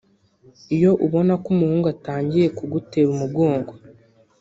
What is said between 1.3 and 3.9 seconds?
ko umuhungu atangiye kugutera umugongo